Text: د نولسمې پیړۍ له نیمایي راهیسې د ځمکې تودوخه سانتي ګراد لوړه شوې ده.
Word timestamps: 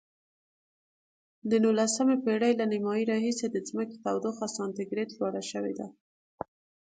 د 1.49 1.51
نولسمې 1.63 2.17
پیړۍ 2.25 2.53
له 2.59 2.65
نیمایي 2.73 3.03
راهیسې 3.11 3.47
د 3.51 3.57
ځمکې 3.67 3.95
تودوخه 4.05 4.47
سانتي 4.55 4.83
ګراد 4.91 5.09
لوړه 5.17 5.43
شوې 5.51 5.73
ده. 5.79 5.87